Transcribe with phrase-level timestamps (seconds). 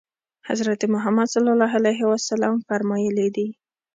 [0.49, 3.47] حضرت محمد صلی الله علیه وسلم فرمایلي دي.